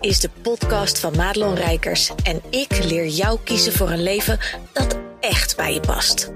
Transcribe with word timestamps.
is 0.00 0.20
de 0.20 0.30
podcast 0.42 0.98
van 0.98 1.16
Madelon 1.16 1.54
Rijkers 1.54 2.12
en 2.22 2.42
ik 2.50 2.84
leer 2.84 3.06
jou 3.06 3.38
kiezen 3.44 3.72
voor 3.72 3.90
een 3.90 4.02
leven 4.02 4.38
dat 4.72 4.98
echt 5.20 5.56
bij 5.56 5.74
je 5.74 5.80
past. 5.80 6.32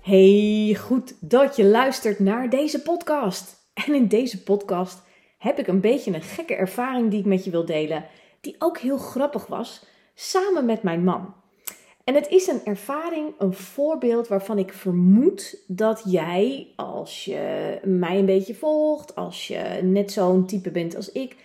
Hey, 0.00 0.76
goed 0.80 1.14
dat 1.20 1.56
je 1.56 1.64
luistert 1.64 2.18
naar 2.18 2.50
deze 2.50 2.82
podcast. 2.82 3.56
En 3.74 3.94
in 3.94 4.08
deze 4.08 4.42
podcast 4.42 5.06
heb 5.38 5.58
ik 5.58 5.66
een 5.66 5.80
beetje 5.80 6.14
een 6.14 6.22
gekke 6.22 6.54
ervaring 6.54 7.10
die 7.10 7.18
ik 7.18 7.26
met 7.26 7.44
je 7.44 7.50
wil 7.50 7.64
delen, 7.64 8.04
die 8.40 8.56
ook 8.58 8.78
heel 8.78 8.98
grappig 8.98 9.46
was, 9.46 9.84
samen 10.14 10.64
met 10.64 10.82
mijn 10.82 11.04
man. 11.04 11.34
En 12.04 12.14
het 12.14 12.28
is 12.28 12.46
een 12.46 12.64
ervaring, 12.64 13.34
een 13.38 13.54
voorbeeld 13.54 14.28
waarvan 14.28 14.58
ik 14.58 14.72
vermoed 14.72 15.64
dat 15.66 16.02
jij, 16.06 16.72
als 16.76 17.24
je 17.24 17.78
mij 17.84 18.18
een 18.18 18.26
beetje 18.26 18.54
volgt, 18.54 19.14
als 19.14 19.48
je 19.48 19.80
net 19.82 20.12
zo'n 20.12 20.46
type 20.46 20.70
bent 20.70 20.96
als 20.96 21.12
ik, 21.12 21.36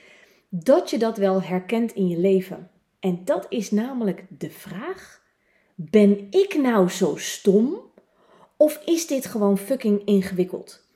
dat 0.50 0.90
je 0.90 0.98
dat 0.98 1.18
wel 1.18 1.42
herkent 1.42 1.94
in 1.94 2.08
je 2.08 2.18
leven. 2.18 2.70
En 3.00 3.22
dat 3.26 3.46
is 3.50 3.72
namelijk 3.72 4.26
de 4.30 4.50
vraag: 4.50 5.22
ben 5.76 6.28
ik 6.30 6.58
nou 6.62 6.90
zo 6.90 7.16
stom? 7.16 7.82
Of 8.58 8.82
is 8.86 9.08
dit 9.08 9.26
gewoon 9.26 9.58
fucking 9.58 10.02
ingewikkeld? 10.06 10.88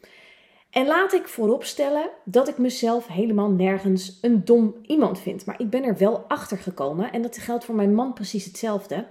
En 0.78 0.88
laat 0.88 1.14
ik 1.14 1.28
vooropstellen 1.28 2.09
dat 2.23 2.47
ik 2.47 2.58
mezelf 2.58 3.08
helemaal 3.08 3.50
nergens 3.50 4.17
een 4.22 4.45
dom 4.45 4.75
iemand 4.81 5.19
vind. 5.19 5.45
Maar 5.45 5.59
ik 5.59 5.69
ben 5.69 5.84
er 5.84 5.97
wel 5.97 6.25
achter 6.28 6.58
gekomen 6.58 7.11
en 7.11 7.22
dat 7.22 7.38
geldt 7.38 7.66
voor 7.66 7.75
mijn 7.75 7.95
man 7.95 8.14
precies 8.14 8.45
hetzelfde. 8.45 9.08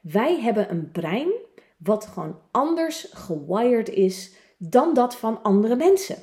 Wij 0.00 0.40
hebben 0.40 0.70
een 0.70 0.90
brein 0.90 1.28
wat 1.76 2.06
gewoon 2.06 2.38
anders 2.50 3.08
gewired 3.12 3.88
is 3.88 4.32
dan 4.58 4.94
dat 4.94 5.16
van 5.16 5.42
andere 5.42 5.76
mensen. 5.76 6.16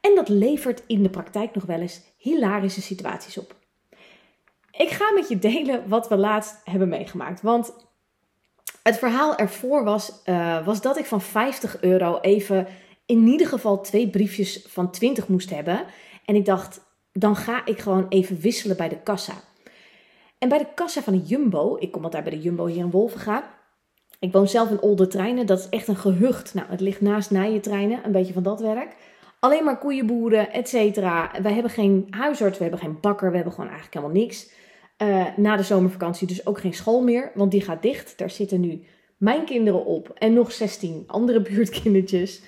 En 0.00 0.14
dat 0.14 0.28
levert 0.28 0.82
in 0.86 1.02
de 1.02 1.10
praktijk 1.10 1.54
nog 1.54 1.64
wel 1.64 1.80
eens 1.80 2.00
hilarische 2.16 2.82
situaties 2.82 3.38
op. 3.38 3.54
Ik 4.70 4.88
ga 4.88 5.12
met 5.12 5.28
je 5.28 5.38
delen 5.38 5.88
wat 5.88 6.08
we 6.08 6.16
laatst 6.16 6.60
hebben 6.64 6.88
meegemaakt. 6.88 7.42
Want 7.42 7.72
het 8.82 8.98
verhaal 8.98 9.36
ervoor 9.36 9.84
was, 9.84 10.22
uh, 10.24 10.66
was 10.66 10.80
dat 10.80 10.98
ik 10.98 11.04
van 11.04 11.20
50 11.20 11.82
euro 11.82 12.18
even 12.20 12.66
in 13.06 13.26
ieder 13.26 13.46
geval 13.46 13.80
twee 13.80 14.08
briefjes 14.10 14.64
van 14.68 14.90
20 14.90 15.28
moest 15.28 15.50
hebben. 15.50 15.84
En 16.24 16.34
ik 16.34 16.44
dacht, 16.44 16.80
dan 17.12 17.36
ga 17.36 17.66
ik 17.66 17.78
gewoon 17.78 18.06
even 18.08 18.40
wisselen 18.40 18.76
bij 18.76 18.88
de 18.88 19.02
kassa. 19.02 19.34
En 20.38 20.48
bij 20.48 20.58
de 20.58 20.66
kassa 20.74 21.02
van 21.02 21.12
de 21.12 21.24
Jumbo, 21.24 21.76
ik 21.78 21.92
kom 21.92 22.04
altijd 22.04 22.24
bij 22.24 22.32
de 22.32 22.40
Jumbo 22.40 22.66
hier 22.66 22.84
in 22.84 22.90
Wolvenga. 22.90 23.54
Ik 24.18 24.32
woon 24.32 24.48
zelf 24.48 24.70
in 24.70 24.80
Olde 24.80 25.06
Treinen, 25.06 25.46
dat 25.46 25.58
is 25.58 25.68
echt 25.68 25.88
een 25.88 25.96
gehucht. 25.96 26.54
Nou, 26.54 26.66
het 26.70 26.80
ligt 26.80 27.00
naast 27.00 27.30
Nijentreinen, 27.30 28.04
een 28.04 28.12
beetje 28.12 28.32
van 28.32 28.42
dat 28.42 28.60
werk. 28.60 28.96
Alleen 29.40 29.64
maar 29.64 29.78
koeienboeren, 29.78 30.52
et 30.52 30.68
cetera. 30.68 31.30
Wij 31.42 31.52
hebben 31.52 31.70
geen 31.70 32.06
huisarts, 32.10 32.56
we 32.56 32.62
hebben 32.62 32.80
geen 32.80 33.00
bakker, 33.00 33.28
we 33.30 33.34
hebben 33.36 33.54
gewoon 33.54 33.70
eigenlijk 33.70 33.98
helemaal 33.98 34.22
niks. 34.22 34.50
Uh, 35.02 35.26
na 35.36 35.56
de 35.56 35.62
zomervakantie 35.62 36.26
dus 36.26 36.46
ook 36.46 36.60
geen 36.60 36.74
school 36.74 37.02
meer, 37.02 37.30
want 37.34 37.50
die 37.50 37.60
gaat 37.60 37.82
dicht. 37.82 38.18
Daar 38.18 38.30
zitten 38.30 38.60
nu 38.60 38.84
mijn 39.16 39.44
kinderen 39.44 39.84
op 39.84 40.10
en 40.14 40.32
nog 40.32 40.52
16 40.52 41.04
andere 41.06 41.42
buurtkindertjes. 41.50 42.42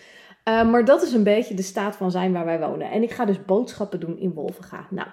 Uh, 0.49 0.71
maar 0.71 0.85
dat 0.85 1.03
is 1.03 1.13
een 1.13 1.23
beetje 1.23 1.55
de 1.55 1.63
staat 1.63 1.97
van 1.97 2.11
zijn 2.11 2.33
waar 2.33 2.45
wij 2.45 2.61
wonen. 2.61 2.91
En 2.91 3.03
ik 3.03 3.11
ga 3.11 3.25
dus 3.25 3.45
boodschappen 3.45 4.01
doen 4.01 4.19
in 4.19 4.33
Wolvenga. 4.33 4.87
Nou, 4.91 5.09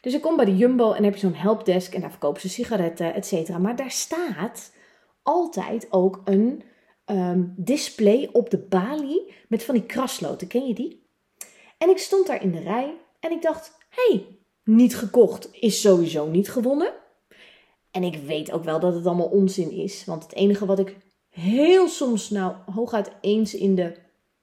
dus 0.00 0.14
ik 0.14 0.20
kom 0.20 0.36
bij 0.36 0.44
de 0.44 0.56
Jumbo 0.56 0.92
en 0.92 1.04
heb 1.04 1.14
je 1.14 1.20
zo'n 1.20 1.34
helpdesk 1.34 1.94
en 1.94 2.00
daar 2.00 2.10
verkopen 2.10 2.40
ze 2.40 2.48
sigaretten, 2.48 3.14
et 3.14 3.26
cetera. 3.26 3.58
Maar 3.58 3.76
daar 3.76 3.90
staat 3.90 4.72
altijd 5.22 5.86
ook 5.90 6.20
een 6.24 6.62
um, 7.06 7.54
display 7.56 8.28
op 8.32 8.50
de 8.50 8.58
balie 8.58 9.32
met 9.48 9.64
van 9.64 9.74
die 9.74 9.86
krasloten. 9.86 10.46
Ken 10.46 10.66
je 10.66 10.74
die? 10.74 11.06
En 11.78 11.90
ik 11.90 11.98
stond 11.98 12.26
daar 12.26 12.42
in 12.42 12.52
de 12.52 12.60
rij 12.60 12.94
en 13.20 13.30
ik 13.30 13.42
dacht, 13.42 13.78
hey, 13.88 14.26
niet 14.64 14.96
gekocht 14.96 15.48
is 15.52 15.80
sowieso 15.80 16.26
niet 16.26 16.50
gewonnen. 16.50 16.92
En 17.90 18.02
ik 18.02 18.16
weet 18.26 18.52
ook 18.52 18.64
wel 18.64 18.80
dat 18.80 18.94
het 18.94 19.06
allemaal 19.06 19.26
onzin 19.26 19.70
is. 19.70 20.04
Want 20.04 20.22
het 20.22 20.34
enige 20.34 20.66
wat 20.66 20.78
ik 20.78 20.96
heel 21.28 21.88
soms, 21.88 22.30
nou 22.30 22.54
hooguit 22.74 23.10
eens 23.20 23.54
in 23.54 23.74
de, 23.74 23.94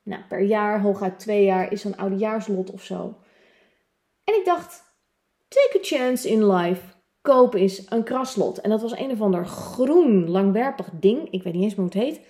nou 0.05 0.21
per 0.29 0.41
jaar, 0.41 0.81
hooguit 0.81 1.19
twee 1.19 1.43
jaar, 1.43 1.71
is 1.71 1.81
zo'n 1.81 1.97
oudejaarslot 1.97 2.71
of 2.71 2.83
zo. 2.83 3.17
En 4.23 4.35
ik 4.35 4.45
dacht, 4.45 4.83
take 5.47 5.79
a 5.79 5.83
chance 5.83 6.29
in 6.29 6.51
life. 6.51 6.81
Koop 7.21 7.55
is 7.55 7.85
een 7.89 8.03
kraslot. 8.03 8.57
En 8.57 8.69
dat 8.69 8.81
was 8.81 8.97
een 8.97 9.11
of 9.11 9.21
ander 9.21 9.45
groen, 9.45 10.29
langwerpig 10.29 10.89
ding. 10.93 11.29
Ik 11.29 11.43
weet 11.43 11.53
niet 11.53 11.63
eens 11.63 11.75
meer 11.75 11.89
hoe 11.89 11.99
het 11.99 12.03
heet. 12.03 12.27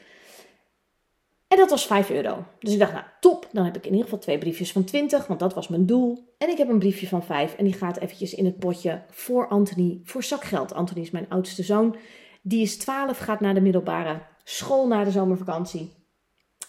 En 1.48 1.58
dat 1.58 1.70
was 1.70 1.86
5 1.86 2.10
euro. 2.10 2.46
Dus 2.60 2.74
ik 2.74 2.80
dacht, 2.80 2.92
nou 2.92 3.06
top, 3.20 3.50
dan 3.52 3.66
heb 3.66 3.76
ik 3.76 3.84
in 3.84 3.90
ieder 3.90 4.04
geval 4.04 4.20
twee 4.20 4.38
briefjes 4.38 4.72
van 4.72 4.84
20, 4.84 5.28
want 5.28 5.40
dat 5.40 5.54
was 5.54 5.68
mijn 5.68 5.86
doel. 5.86 6.34
En 6.38 6.50
ik 6.50 6.58
heb 6.58 6.70
een 6.70 6.80
briefje 6.80 7.08
van 7.08 7.24
5 7.24 7.56
en 7.56 7.64
die 7.64 7.74
gaat 7.74 7.98
eventjes 7.98 8.34
in 8.34 8.46
het 8.46 8.60
potje 8.60 9.04
voor 9.10 9.48
Anthony, 9.48 10.00
voor 10.04 10.24
zakgeld. 10.24 10.74
Anthony 10.74 11.02
is 11.02 11.12
mijn 11.12 11.30
oudste 11.30 11.64
zoon. 11.64 11.96
Die 12.42 12.62
is 12.62 12.78
12, 12.78 13.18
gaat 13.18 13.40
naar 13.40 13.54
de 13.54 13.62
middelbare 13.62 14.22
school 14.44 14.88
na 14.88 15.04
de 15.04 15.12
zomervakantie. 15.12 16.05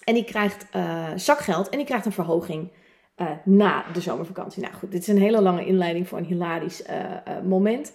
En 0.07 0.15
die 0.15 0.25
krijgt 0.25 0.67
uh, 0.77 1.09
zakgeld 1.17 1.69
en 1.69 1.77
die 1.79 1.87
krijgt 1.87 2.07
een 2.07 2.13
verhoging 2.13 2.71
uh, 3.17 3.31
na 3.45 3.85
de 3.93 4.01
zomervakantie. 4.01 4.63
Nou 4.63 4.75
goed, 4.75 4.91
dit 4.91 5.01
is 5.01 5.09
een 5.09 5.19
hele 5.19 5.41
lange 5.41 5.67
inleiding 5.67 6.09
voor 6.09 6.19
een 6.19 6.25
hilarisch 6.25 6.83
uh, 6.83 7.41
moment. 7.45 7.93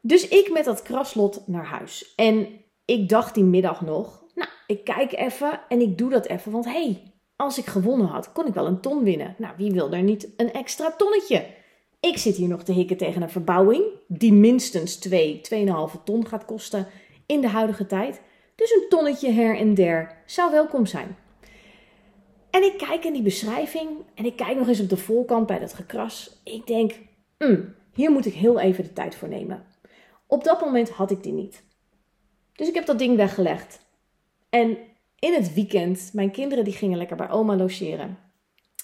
Dus 0.00 0.28
ik 0.28 0.50
met 0.52 0.64
dat 0.64 0.82
kraslot 0.82 1.42
naar 1.46 1.64
huis. 1.64 2.12
En 2.14 2.48
ik 2.84 3.08
dacht 3.08 3.34
die 3.34 3.44
middag 3.44 3.80
nog, 3.80 4.22
nou, 4.34 4.48
ik 4.66 4.84
kijk 4.84 5.12
even 5.12 5.60
en 5.68 5.80
ik 5.80 5.98
doe 5.98 6.10
dat 6.10 6.26
even. 6.26 6.52
Want 6.52 6.64
hé, 6.64 6.84
hey, 6.84 7.12
als 7.36 7.58
ik 7.58 7.66
gewonnen 7.66 8.06
had, 8.06 8.32
kon 8.32 8.46
ik 8.46 8.54
wel 8.54 8.66
een 8.66 8.80
ton 8.80 9.04
winnen. 9.04 9.34
Nou, 9.38 9.54
wie 9.56 9.72
wil 9.72 9.92
er 9.92 10.02
niet 10.02 10.28
een 10.36 10.52
extra 10.52 10.92
tonnetje? 10.96 11.46
Ik 12.00 12.18
zit 12.18 12.36
hier 12.36 12.48
nog 12.48 12.62
te 12.62 12.72
hikken 12.72 12.96
tegen 12.96 13.22
een 13.22 13.30
verbouwing 13.30 13.84
die 14.08 14.32
minstens 14.32 14.96
2, 14.96 15.40
2,5 15.96 16.02
ton 16.04 16.26
gaat 16.26 16.44
kosten 16.44 16.86
in 17.26 17.40
de 17.40 17.48
huidige 17.48 17.86
tijd. 17.86 18.20
Dus 18.54 18.70
een 18.70 18.86
tonnetje 18.88 19.30
her 19.30 19.58
en 19.58 19.74
der 19.74 20.22
zou 20.26 20.50
welkom 20.50 20.86
zijn. 20.86 21.16
En 22.56 22.62
ik 22.62 22.78
kijk 22.78 23.04
in 23.04 23.12
die 23.12 23.22
beschrijving 23.22 23.90
en 24.14 24.24
ik 24.24 24.36
kijk 24.36 24.56
nog 24.56 24.68
eens 24.68 24.80
op 24.80 24.88
de 24.88 24.96
voorkant 24.96 25.46
bij 25.46 25.58
dat 25.58 25.74
gekras. 25.74 26.40
Ik 26.44 26.66
denk, 26.66 26.92
mm, 27.38 27.74
hier 27.94 28.10
moet 28.10 28.26
ik 28.26 28.34
heel 28.34 28.60
even 28.60 28.84
de 28.84 28.92
tijd 28.92 29.14
voor 29.14 29.28
nemen. 29.28 29.64
Op 30.26 30.44
dat 30.44 30.60
moment 30.60 30.90
had 30.90 31.10
ik 31.10 31.22
die 31.22 31.32
niet. 31.32 31.64
Dus 32.52 32.68
ik 32.68 32.74
heb 32.74 32.86
dat 32.86 32.98
ding 32.98 33.16
weggelegd. 33.16 33.80
En 34.50 34.78
in 35.18 35.34
het 35.34 35.54
weekend, 35.54 36.10
mijn 36.12 36.30
kinderen 36.30 36.64
die 36.64 36.72
gingen 36.72 36.98
lekker 36.98 37.16
bij 37.16 37.30
oma 37.30 37.56
logeren. 37.56 38.18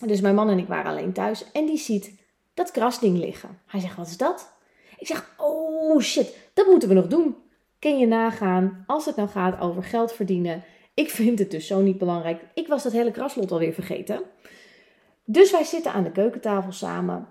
Dus 0.07 0.21
mijn 0.21 0.35
man 0.35 0.49
en 0.49 0.59
ik 0.59 0.69
waren 0.69 0.91
alleen 0.91 1.13
thuis. 1.13 1.53
En 1.53 1.67
die 1.67 1.79
ziet 1.79 2.13
dat 2.55 2.71
krasding 2.71 3.19
liggen. 3.19 3.59
Hij 3.67 3.81
zegt, 3.81 3.97
wat 3.97 4.07
is 4.07 4.17
dat? 4.17 4.53
Ik 4.99 5.07
zeg, 5.07 5.35
oh 5.39 6.01
shit, 6.01 6.51
dat 6.55 6.67
moeten 6.67 6.89
we 6.89 6.95
nog 6.95 7.07
doen. 7.07 7.37
Kun 7.79 7.99
je 7.99 8.07
nagaan, 8.07 8.85
als 8.87 9.05
het 9.05 9.17
nou 9.17 9.29
gaat 9.29 9.61
over 9.61 9.83
geld 9.85 10.13
verdienen. 10.13 10.65
Ik 10.95 11.11
vind 11.11 11.39
het 11.39 11.51
dus 11.51 11.67
zo 11.67 11.81
niet 11.81 11.99
belangrijk. 11.99 12.43
Ik 12.55 12.69
was 12.69 12.83
dat 12.83 12.93
hele 12.93 13.11
kraslot 13.11 13.53
alweer 13.53 13.73
vergeten. 13.73 14.23
Dus 15.25 15.51
wij 15.51 15.65
zitten 15.65 15.93
aan 15.93 16.03
de 16.03 16.13
keukentafel 16.13 16.73
samen. 16.73 17.29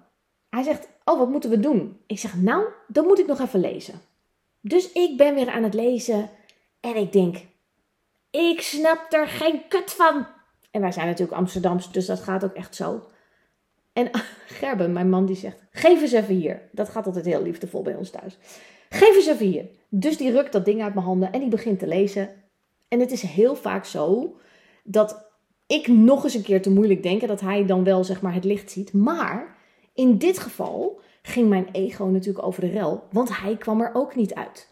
Hij 0.50 0.64
zegt, 0.64 0.88
oh 1.04 1.18
wat 1.18 1.30
moeten 1.30 1.50
we 1.50 1.60
doen? 1.60 1.98
Ik 2.06 2.20
zeg, 2.20 2.36
nou, 2.36 2.66
dan 2.88 3.06
moet 3.06 3.20
ik 3.20 3.28
nog 3.28 3.40
even 3.40 3.60
lezen. 3.60 4.02
Dus 4.62 4.92
ik 4.92 5.18
ben 5.18 5.36
weer 5.36 5.50
aan 5.50 5.64
het 5.64 5.74
lezen. 5.74 6.30
En 6.80 6.96
ik 6.96 7.12
denk, 7.12 7.38
ik 8.32 8.62
snap 8.62 9.14
er 9.14 9.28
geen 9.28 9.68
kut 9.68 9.92
van. 9.92 10.26
En 10.72 10.82
wij 10.82 10.92
zijn 10.92 11.08
natuurlijk 11.08 11.38
Amsterdams, 11.38 11.92
dus 11.92 12.06
dat 12.06 12.20
gaat 12.20 12.44
ook 12.44 12.54
echt 12.54 12.76
zo. 12.76 13.04
En 13.94 14.10
Gerben, 14.60 14.94
mijn 14.94 15.10
man, 15.10 15.26
die 15.26 15.36
zegt: 15.36 15.64
Geef 15.72 16.02
eens 16.02 16.12
even 16.12 16.36
hier. 16.36 16.62
Dat 16.72 16.90
gaat 16.90 17.06
altijd 17.06 17.26
heel 17.26 17.42
liefdevol 17.42 17.82
bij 17.82 17.96
ons 17.96 18.10
thuis. 18.10 18.38
Geef 18.90 19.16
eens 19.16 19.28
even 19.28 19.46
hier. 19.46 19.66
Dus 19.90 20.18
die 20.18 20.32
rukt 20.32 20.52
dat 20.52 20.66
ding 20.66 20.82
uit 20.82 20.94
mijn 20.94 21.06
handen 21.06 21.32
en 21.32 21.40
die 21.40 21.50
begint 21.50 21.80
te 21.80 21.88
lezen. 21.88 22.30
En 22.92 23.00
het 23.00 23.12
is 23.12 23.22
heel 23.22 23.56
vaak 23.56 23.86
zo 23.86 24.36
dat 24.84 25.26
ik 25.68 25.88
nog 25.88 26.24
eens 26.24 26.34
een 26.34 26.44
keer 26.44 26.62
te 26.62 26.72
moeilijk 26.72 27.04
denk 27.04 27.28
dat 27.28 27.42
hij 27.42 27.66
dan 27.66 27.84
wel 27.84 28.04
zeg 28.04 28.22
maar 28.22 28.34
het 28.34 28.44
licht 28.44 28.72
ziet. 28.72 28.94
Maar 28.94 29.56
in 29.94 30.18
dit 30.18 30.40
geval 30.40 31.02
ging 31.22 31.50
mijn 31.50 31.68
ego 31.72 32.06
natuurlijk 32.06 32.46
over 32.46 32.62
de 32.62 32.70
rel, 32.70 33.04
want 33.12 33.38
hij 33.38 33.58
kwam 33.58 33.82
er 33.82 33.92
ook 33.94 34.16
niet 34.16 34.34
uit. 34.34 34.70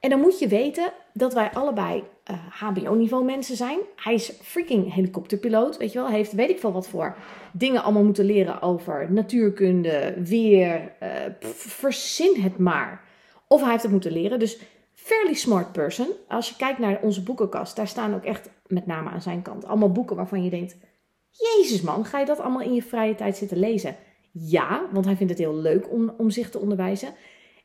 En 0.00 0.10
dan 0.10 0.20
moet 0.20 0.38
je 0.38 0.48
weten 0.48 0.92
dat 1.12 1.34
wij 1.34 1.50
allebei 1.50 2.02
eh, 2.24 2.36
HBO-niveau 2.48 3.24
mensen 3.24 3.56
zijn. 3.56 3.78
Hij 3.96 4.14
is 4.14 4.32
freaking 4.42 4.94
helikopterpiloot, 4.94 5.76
weet 5.76 5.92
je 5.92 5.98
wel. 5.98 6.08
Hij 6.08 6.16
heeft 6.16 6.32
weet 6.32 6.50
ik 6.50 6.58
veel 6.58 6.72
wat 6.72 6.88
voor 6.88 7.16
dingen 7.52 7.82
allemaal 7.82 8.04
moeten 8.04 8.24
leren 8.24 8.62
over 8.62 9.12
natuurkunde, 9.12 10.14
weer, 10.24 10.92
uh, 11.02 11.08
verzin 11.54 12.40
het 12.40 12.58
maar. 12.58 13.04
Of 13.48 13.60
hij 13.60 13.70
heeft 13.70 13.82
het 13.82 13.92
moeten 13.92 14.12
leren. 14.12 14.38
Dus 14.38 14.58
fairly 15.04 15.34
smart 15.34 15.72
person. 15.72 16.08
Als 16.28 16.48
je 16.48 16.56
kijkt 16.56 16.78
naar 16.78 17.00
onze 17.02 17.22
boekenkast, 17.22 17.76
daar 17.76 17.88
staan 17.88 18.14
ook 18.14 18.24
echt, 18.24 18.50
met 18.66 18.86
name 18.86 19.10
aan 19.10 19.22
zijn 19.22 19.42
kant, 19.42 19.64
allemaal 19.64 19.92
boeken 19.92 20.16
waarvan 20.16 20.44
je 20.44 20.50
denkt: 20.50 20.76
Jezus 21.30 21.80
man, 21.80 22.04
ga 22.04 22.18
je 22.18 22.26
dat 22.26 22.40
allemaal 22.40 22.60
in 22.60 22.74
je 22.74 22.82
vrije 22.82 23.14
tijd 23.14 23.36
zitten 23.36 23.58
lezen? 23.58 23.96
Ja, 24.32 24.88
want 24.92 25.04
hij 25.04 25.16
vindt 25.16 25.32
het 25.32 25.40
heel 25.40 25.54
leuk 25.54 25.90
om, 25.90 26.14
om 26.16 26.30
zich 26.30 26.50
te 26.50 26.58
onderwijzen. 26.58 27.14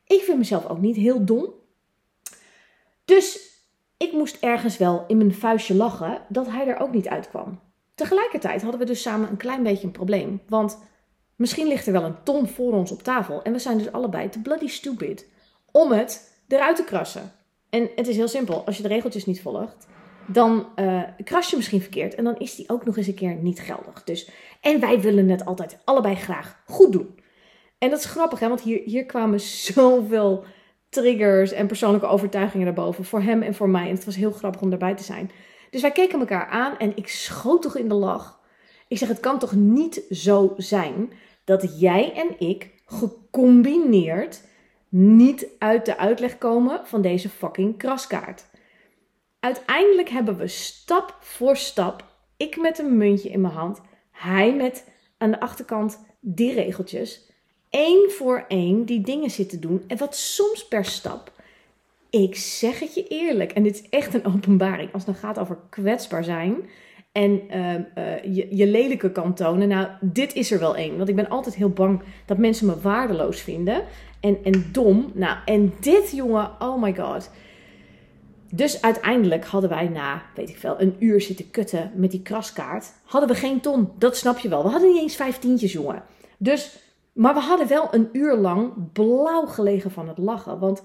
Ik 0.06 0.20
vind 0.22 0.38
mezelf 0.38 0.66
ook 0.66 0.80
niet 0.80 0.96
heel 0.96 1.24
dom. 1.24 1.52
Dus 3.04 3.50
ik 3.96 4.12
moest 4.12 4.36
ergens 4.40 4.76
wel 4.76 5.04
in 5.06 5.16
mijn 5.16 5.34
vuistje 5.34 5.74
lachen 5.74 6.22
dat 6.28 6.46
hij 6.46 6.66
er 6.66 6.78
ook 6.78 6.92
niet 6.92 7.08
uitkwam. 7.08 7.60
Tegelijkertijd 7.94 8.62
hadden 8.62 8.80
we 8.80 8.86
dus 8.86 9.02
samen 9.02 9.28
een 9.30 9.36
klein 9.36 9.62
beetje 9.62 9.86
een 9.86 9.92
probleem. 9.92 10.40
Want 10.48 10.78
misschien 11.36 11.66
ligt 11.66 11.86
er 11.86 11.92
wel 11.92 12.04
een 12.04 12.22
ton 12.22 12.48
voor 12.48 12.72
ons 12.72 12.90
op 12.90 13.02
tafel. 13.02 13.42
En 13.42 13.52
we 13.52 13.58
zijn 13.58 13.78
dus 13.78 13.92
allebei 13.92 14.28
te 14.28 14.40
bloody 14.40 14.68
stupid 14.68 15.28
om 15.72 15.92
het 15.92 16.29
eruit 16.52 16.76
te 16.76 16.84
krassen. 16.84 17.32
En 17.70 17.90
het 17.94 18.08
is 18.08 18.16
heel 18.16 18.28
simpel. 18.28 18.66
Als 18.66 18.76
je 18.76 18.82
de 18.82 18.88
regeltjes 18.88 19.26
niet 19.26 19.42
volgt, 19.42 19.86
dan 20.26 20.66
uh, 20.76 21.02
kras 21.24 21.50
je 21.50 21.56
misschien 21.56 21.80
verkeerd. 21.80 22.14
En 22.14 22.24
dan 22.24 22.38
is 22.38 22.54
die 22.54 22.68
ook 22.68 22.84
nog 22.84 22.96
eens 22.96 23.06
een 23.06 23.14
keer 23.14 23.34
niet 23.34 23.60
geldig. 23.60 24.04
Dus, 24.04 24.30
en 24.60 24.80
wij 24.80 25.00
willen 25.00 25.28
het 25.28 25.44
altijd 25.44 25.78
allebei 25.84 26.14
graag 26.14 26.62
goed 26.66 26.92
doen. 26.92 27.18
En 27.78 27.90
dat 27.90 27.98
is 27.98 28.04
grappig, 28.04 28.38
hè? 28.38 28.48
want 28.48 28.60
hier, 28.60 28.80
hier 28.84 29.06
kwamen 29.06 29.40
zoveel 29.70 30.44
triggers 30.88 31.52
en 31.52 31.66
persoonlijke 31.66 32.06
overtuigingen 32.06 32.66
naar 32.66 32.74
boven. 32.74 33.04
Voor 33.04 33.22
hem 33.22 33.42
en 33.42 33.54
voor 33.54 33.68
mij. 33.68 33.88
En 33.88 33.94
het 33.94 34.04
was 34.04 34.16
heel 34.16 34.32
grappig 34.32 34.60
om 34.60 34.72
erbij 34.72 34.94
te 34.94 35.02
zijn. 35.02 35.30
Dus 35.70 35.80
wij 35.80 35.92
keken 35.92 36.20
elkaar 36.20 36.46
aan 36.46 36.78
en 36.78 36.96
ik 36.96 37.08
schoot 37.08 37.62
toch 37.62 37.76
in 37.76 37.88
de 37.88 37.94
lach. 37.94 38.40
Ik 38.88 38.98
zeg, 38.98 39.08
het 39.08 39.20
kan 39.20 39.38
toch 39.38 39.54
niet 39.54 40.02
zo 40.10 40.54
zijn 40.56 41.12
dat 41.44 41.80
jij 41.80 42.12
en 42.14 42.48
ik 42.48 42.70
gecombineerd 42.86 44.42
niet 44.90 45.46
uit 45.58 45.86
de 45.86 45.98
uitleg 45.98 46.38
komen 46.38 46.80
van 46.84 47.02
deze 47.02 47.28
fucking 47.28 47.78
kraskaart. 47.78 48.44
Uiteindelijk 49.40 50.08
hebben 50.08 50.36
we 50.36 50.46
stap 50.46 51.16
voor 51.20 51.56
stap, 51.56 52.04
ik 52.36 52.56
met 52.56 52.78
een 52.78 52.96
muntje 52.96 53.30
in 53.30 53.40
mijn 53.40 53.54
hand, 53.54 53.80
hij 54.10 54.54
met 54.54 54.88
aan 55.18 55.30
de 55.30 55.40
achterkant 55.40 56.04
die 56.20 56.52
regeltjes, 56.52 57.30
één 57.70 58.10
voor 58.10 58.44
één 58.48 58.84
die 58.84 59.00
dingen 59.00 59.30
zitten 59.30 59.60
doen. 59.60 59.84
En 59.86 59.96
wat 59.96 60.16
soms 60.16 60.68
per 60.68 60.84
stap, 60.84 61.32
ik 62.10 62.36
zeg 62.36 62.78
het 62.78 62.94
je 62.94 63.06
eerlijk, 63.08 63.52
en 63.52 63.62
dit 63.62 63.74
is 63.74 63.88
echt 63.88 64.14
een 64.14 64.26
openbaring 64.34 64.92
als 64.92 65.06
het 65.06 65.14
dan 65.14 65.22
gaat 65.22 65.38
over 65.38 65.58
kwetsbaar 65.68 66.24
zijn 66.24 66.68
en 67.12 67.40
ehm, 67.48 67.82
eh, 67.94 68.34
je, 68.34 68.56
je 68.56 68.66
lelijke 68.66 69.12
kan 69.12 69.34
tonen. 69.34 69.68
Nou, 69.68 69.88
dit 70.00 70.34
is 70.34 70.50
er 70.50 70.58
wel 70.58 70.76
één. 70.76 70.96
Want 70.96 71.08
ik 71.08 71.16
ben 71.16 71.28
altijd 71.28 71.54
heel 71.54 71.70
bang 71.70 72.02
dat 72.26 72.38
mensen 72.38 72.66
me 72.66 72.80
waardeloos 72.80 73.40
vinden. 73.40 73.82
En, 74.20 74.38
en 74.44 74.64
dom. 74.72 75.10
Nou, 75.14 75.38
en 75.44 75.72
dit 75.80 76.10
jongen, 76.10 76.50
oh 76.58 76.82
my 76.82 76.94
god. 76.94 77.30
Dus 78.52 78.82
uiteindelijk 78.82 79.44
hadden 79.44 79.70
wij 79.70 79.88
na, 79.88 80.22
weet 80.34 80.48
ik 80.48 80.56
veel, 80.56 80.80
een 80.80 80.96
uur 80.98 81.20
zitten 81.20 81.50
kutten 81.50 81.90
met 81.94 82.10
die 82.10 82.22
kraskaart. 82.22 82.92
Hadden 83.04 83.30
we 83.30 83.34
geen 83.34 83.60
ton. 83.60 83.88
Dat 83.98 84.16
snap 84.16 84.38
je 84.38 84.48
wel. 84.48 84.62
We 84.62 84.68
hadden 84.68 84.92
niet 84.92 85.00
eens 85.00 85.16
vijftientjes, 85.16 85.72
jongen. 85.72 86.02
Dus, 86.38 86.78
maar 87.12 87.34
we 87.34 87.40
hadden 87.40 87.68
wel 87.68 87.88
een 87.90 88.08
uur 88.12 88.36
lang 88.36 88.92
blauw 88.92 89.46
gelegen 89.46 89.90
van 89.90 90.08
het 90.08 90.18
lachen. 90.18 90.58
Want 90.58 90.82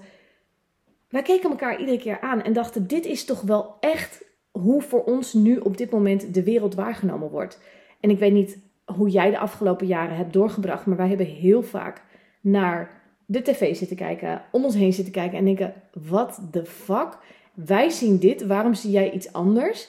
wij 1.08 1.22
keken 1.22 1.50
elkaar 1.50 1.80
iedere 1.80 1.98
keer 1.98 2.20
aan 2.20 2.42
en 2.42 2.52
dachten: 2.52 2.86
dit 2.86 3.04
is 3.04 3.24
toch 3.24 3.40
wel 3.40 3.76
echt 3.80 4.24
hoe 4.50 4.82
voor 4.82 5.04
ons 5.04 5.32
nu 5.32 5.56
op 5.56 5.76
dit 5.76 5.90
moment 5.90 6.34
de 6.34 6.42
wereld 6.42 6.74
waargenomen 6.74 7.30
wordt. 7.30 7.60
En 8.00 8.10
ik 8.10 8.18
weet 8.18 8.32
niet 8.32 8.58
hoe 8.84 9.08
jij 9.08 9.30
de 9.30 9.38
afgelopen 9.38 9.86
jaren 9.86 10.16
hebt 10.16 10.32
doorgebracht, 10.32 10.86
maar 10.86 10.96
wij 10.96 11.08
hebben 11.08 11.26
heel 11.26 11.62
vaak 11.62 12.02
naar 12.40 12.95
de 13.26 13.42
tv 13.42 13.76
zitten 13.76 13.96
kijken, 13.96 14.42
om 14.52 14.64
ons 14.64 14.74
heen 14.74 14.92
zitten 14.92 15.12
kijken 15.12 15.38
en 15.38 15.44
denken: 15.44 15.74
wat 15.92 16.40
the 16.50 16.64
fuck? 16.64 17.18
Wij 17.54 17.90
zien 17.90 18.18
dit, 18.18 18.46
waarom 18.46 18.74
zie 18.74 18.90
jij 18.90 19.10
iets 19.10 19.32
anders? 19.32 19.88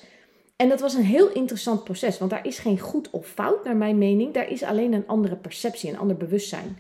En 0.56 0.70
dat 0.70 0.80
was 0.80 0.94
een 0.94 1.04
heel 1.04 1.32
interessant 1.32 1.84
proces, 1.84 2.18
want 2.18 2.32
daar 2.32 2.46
is 2.46 2.60
geen 2.60 2.80
goed 2.80 3.10
of 3.10 3.28
fout 3.28 3.64
naar 3.64 3.76
mijn 3.76 3.98
mening. 3.98 4.34
Daar 4.34 4.50
is 4.50 4.64
alleen 4.64 4.94
een 4.94 5.08
andere 5.08 5.36
perceptie, 5.36 5.90
een 5.90 5.98
ander 5.98 6.18
bewustzijn. 6.18 6.78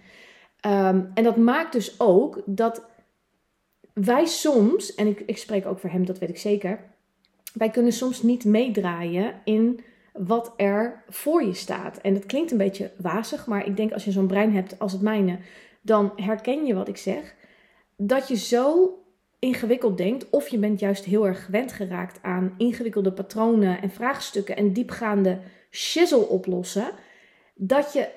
Ehm, 0.59 1.01
en 1.13 1.23
dat 1.23 1.37
maakt 1.37 1.71
dus 1.71 1.99
ook 1.99 2.41
dat 2.45 2.83
wij 3.93 4.25
soms, 4.25 4.95
en 4.95 5.07
ik, 5.07 5.19
ik 5.19 5.37
spreek 5.37 5.65
ook 5.65 5.79
voor 5.79 5.89
hem, 5.89 6.05
dat 6.05 6.19
weet 6.19 6.29
ik 6.29 6.37
zeker, 6.37 6.79
wij 7.53 7.69
kunnen 7.69 7.91
soms 7.91 8.21
niet 8.21 8.45
meedraaien 8.45 9.33
in 9.43 9.79
wat 10.13 10.53
er 10.55 11.03
voor 11.09 11.43
je 11.43 11.53
staat. 11.53 11.97
En 11.97 12.13
dat 12.13 12.25
klinkt 12.25 12.51
een 12.51 12.57
beetje 12.57 12.91
wazig, 12.97 13.47
maar 13.47 13.65
ik 13.65 13.77
denk 13.77 13.91
als 13.91 14.05
je 14.05 14.11
zo'n 14.11 14.27
brein 14.27 14.53
hebt 14.53 14.79
als 14.79 14.91
het 14.91 15.01
mijne, 15.01 15.39
dan 15.87 16.11
herken 16.15 16.65
je 16.65 16.73
wat 16.73 16.87
ik 16.87 16.97
zeg. 16.97 17.35
Dat 17.95 18.27
je 18.27 18.35
zo 18.35 18.91
ingewikkeld 19.39 19.97
denkt, 19.97 20.29
of 20.29 20.47
je 20.47 20.57
bent 20.57 20.79
juist 20.79 21.05
heel 21.05 21.27
erg 21.27 21.45
gewend 21.45 21.71
geraakt 21.71 22.19
aan 22.21 22.53
ingewikkelde 22.57 23.11
patronen 23.11 23.81
en 23.81 23.91
vraagstukken 23.91 24.55
en 24.55 24.73
diepgaande 24.73 25.39
shizzle 25.71 26.27
oplossen, 26.27 26.91
dat 27.55 27.93
je 27.93 28.07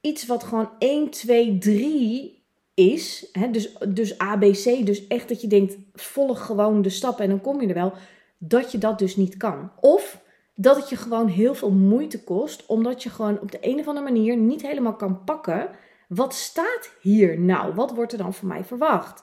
iets 0.00 0.26
wat 0.26 0.44
gewoon 0.44 0.70
1, 0.78 1.10
2, 1.10 1.58
3 1.58 2.44
is, 2.74 3.28
hè, 3.32 3.50
dus, 3.50 3.76
dus 3.88 4.18
ABC, 4.18 4.86
dus 4.86 5.06
echt 5.06 5.28
dat 5.28 5.40
je 5.40 5.46
denkt, 5.46 5.76
volg 5.92 6.46
gewoon 6.46 6.82
de 6.82 6.90
stappen 6.90 7.24
en 7.24 7.30
dan 7.30 7.40
kom 7.40 7.60
je 7.60 7.66
er 7.66 7.74
wel, 7.74 7.92
dat 8.38 8.72
je 8.72 8.78
dat 8.78 8.98
dus 8.98 9.16
niet 9.16 9.36
kan. 9.36 9.70
Of 9.80 10.22
dat 10.54 10.76
het 10.76 10.88
je 10.88 10.96
gewoon 10.96 11.28
heel 11.28 11.54
veel 11.54 11.70
moeite 11.70 12.24
kost, 12.24 12.66
omdat 12.66 13.02
je 13.02 13.10
gewoon 13.10 13.40
op 13.40 13.52
de 13.52 13.58
een 13.60 13.78
of 13.78 13.86
andere 13.88 14.12
manier 14.12 14.36
niet 14.36 14.62
helemaal 14.62 14.96
kan 14.96 15.24
pakken. 15.24 15.68
Wat 16.10 16.34
staat 16.34 16.96
hier 17.00 17.40
nou? 17.40 17.74
Wat 17.74 17.94
wordt 17.94 18.12
er 18.12 18.18
dan 18.18 18.34
van 18.34 18.48
mij 18.48 18.64
verwacht? 18.64 19.22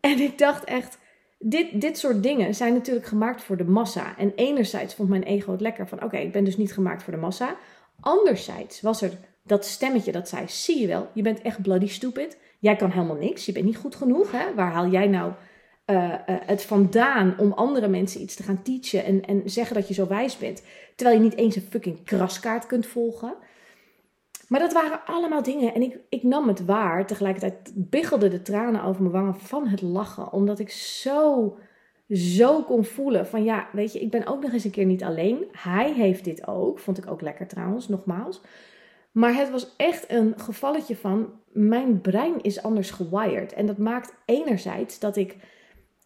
En 0.00 0.18
ik 0.20 0.38
dacht 0.38 0.64
echt, 0.64 0.98
dit, 1.38 1.80
dit 1.80 1.98
soort 1.98 2.22
dingen 2.22 2.54
zijn 2.54 2.72
natuurlijk 2.72 3.06
gemaakt 3.06 3.42
voor 3.42 3.56
de 3.56 3.64
massa. 3.64 4.18
En 4.18 4.32
enerzijds 4.34 4.94
vond 4.94 5.08
mijn 5.08 5.22
ego 5.22 5.52
het 5.52 5.60
lekker 5.60 5.88
van, 5.88 6.02
oké, 6.02 6.16
ik 6.16 6.32
ben 6.32 6.44
dus 6.44 6.56
niet 6.56 6.72
gemaakt 6.72 7.02
voor 7.02 7.12
de 7.12 7.18
massa. 7.18 7.56
Anderzijds 8.00 8.80
was 8.80 9.02
er 9.02 9.10
dat 9.42 9.64
stemmetje 9.64 10.12
dat 10.12 10.28
zei, 10.28 10.44
zie 10.48 10.80
je 10.80 10.86
wel, 10.86 11.08
je 11.14 11.22
bent 11.22 11.42
echt 11.42 11.62
bloody 11.62 11.88
stupid. 11.88 12.38
Jij 12.58 12.76
kan 12.76 12.90
helemaal 12.90 13.16
niks, 13.16 13.46
je 13.46 13.52
bent 13.52 13.64
niet 13.64 13.76
goed 13.76 13.94
genoeg. 13.94 14.32
Hè? 14.32 14.54
Waar 14.54 14.72
haal 14.72 14.88
jij 14.88 15.06
nou 15.06 15.32
uh, 15.86 16.14
het 16.26 16.62
vandaan 16.62 17.34
om 17.38 17.52
andere 17.52 17.88
mensen 17.88 18.20
iets 18.20 18.34
te 18.34 18.42
gaan 18.42 18.62
teachen 18.62 19.04
en, 19.04 19.24
en 19.24 19.42
zeggen 19.44 19.74
dat 19.74 19.88
je 19.88 19.94
zo 19.94 20.06
wijs 20.06 20.38
bent, 20.38 20.62
terwijl 20.96 21.18
je 21.18 21.24
niet 21.24 21.36
eens 21.36 21.56
een 21.56 21.66
fucking 21.70 22.04
kraskaart 22.04 22.66
kunt 22.66 22.86
volgen. 22.86 23.34
Maar 24.52 24.60
dat 24.60 24.72
waren 24.72 25.04
allemaal 25.04 25.42
dingen 25.42 25.74
en 25.74 25.82
ik, 25.82 25.98
ik 26.08 26.22
nam 26.22 26.48
het 26.48 26.64
waar. 26.64 27.06
Tegelijkertijd 27.06 27.72
biggelden 27.74 28.30
de 28.30 28.42
tranen 28.42 28.82
over 28.82 29.02
mijn 29.02 29.14
wangen 29.14 29.34
van 29.34 29.66
het 29.66 29.82
lachen, 29.82 30.32
omdat 30.32 30.58
ik 30.58 30.70
zo, 30.70 31.56
zo 32.08 32.62
kon 32.62 32.84
voelen 32.84 33.26
van 33.26 33.44
ja, 33.44 33.68
weet 33.72 33.92
je, 33.92 34.00
ik 34.00 34.10
ben 34.10 34.26
ook 34.26 34.42
nog 34.42 34.52
eens 34.52 34.64
een 34.64 34.70
keer 34.70 34.84
niet 34.84 35.04
alleen. 35.04 35.44
Hij 35.52 35.92
heeft 35.92 36.24
dit 36.24 36.46
ook, 36.46 36.78
vond 36.78 36.98
ik 36.98 37.10
ook 37.10 37.20
lekker 37.20 37.46
trouwens, 37.46 37.88
nogmaals. 37.88 38.40
Maar 39.12 39.34
het 39.34 39.50
was 39.50 39.76
echt 39.76 40.10
een 40.10 40.34
gevalletje 40.36 40.96
van 40.96 41.32
mijn 41.52 42.00
brein 42.00 42.42
is 42.42 42.62
anders 42.62 42.90
gewired. 42.90 43.52
En 43.52 43.66
dat 43.66 43.78
maakt 43.78 44.14
enerzijds 44.24 44.98
dat 44.98 45.16
ik 45.16 45.36